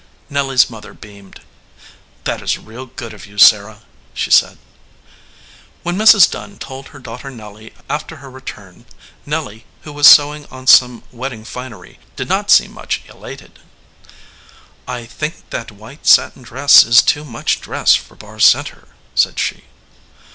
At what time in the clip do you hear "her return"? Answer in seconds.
8.15-8.87